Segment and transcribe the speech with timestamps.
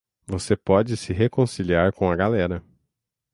[0.25, 2.63] Você pode se reconciliar com a galera.